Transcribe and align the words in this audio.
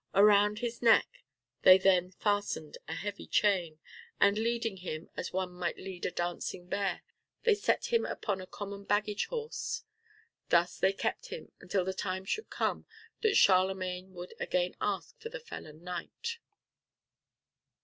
Around 0.15 0.57
his 0.57 0.81
neck 0.81 1.05
they 1.61 1.77
then 1.77 2.09
fastened 2.13 2.79
a 2.87 2.95
heavy 2.95 3.27
chain, 3.27 3.77
and 4.19 4.35
leading 4.35 4.77
him 4.77 5.11
as 5.15 5.31
one 5.31 5.51
might 5.53 5.77
lead 5.77 6.07
a 6.07 6.11
dancing 6.11 6.65
bear, 6.65 7.03
they 7.43 7.53
set 7.53 7.93
him 7.93 8.03
upon 8.03 8.41
a 8.41 8.47
common 8.47 8.83
baggage 8.83 9.27
horse. 9.27 9.83
Thus 10.49 10.79
they 10.79 10.91
kept 10.91 11.27
him 11.27 11.51
until 11.59 11.85
the 11.85 11.93
time 11.93 12.25
should 12.25 12.49
come 12.49 12.87
that 13.21 13.37
Charlemagne 13.37 14.15
would 14.15 14.31
ask 14.31 14.41
again 14.41 14.75
for 15.19 15.29
the 15.29 15.39
felon 15.39 15.83
knight. 15.83 16.39